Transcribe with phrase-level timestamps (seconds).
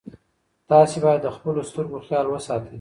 [0.69, 2.69] تاسي باید د خپلو سترګو خیال وساتئ.